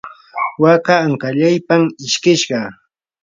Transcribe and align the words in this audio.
waka 0.63 0.93
ankallaypam 1.07 1.83
ishkishqa. 2.05 2.59